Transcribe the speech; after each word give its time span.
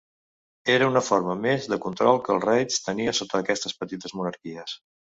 Era 0.75 0.87
una 0.91 1.03
forma 1.09 1.35
més 1.43 1.69
de 1.75 1.79
control 1.85 2.23
que 2.25 2.35
el 2.39 2.43
Reich 2.49 2.81
tenia 2.89 3.17
sota 3.21 3.45
aquestes 3.45 3.81
petites 3.83 4.21
monarquies. 4.21 4.79